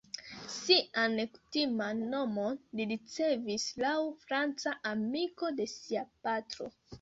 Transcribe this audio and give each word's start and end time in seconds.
Sian 0.51 1.17
nekutiman 1.17 2.01
nomon 2.13 2.57
li 2.79 2.87
ricevis 2.93 3.67
laŭ 3.85 3.93
franca 4.25 4.75
amiko 4.95 5.53
de 5.61 5.69
sia 5.77 6.07
patro. 6.27 6.73